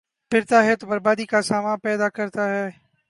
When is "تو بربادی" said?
0.79-1.25